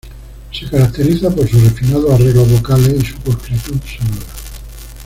[0.51, 4.25] Se caracteriza por sus refinados arreglos vocales y su pulcritud sonora.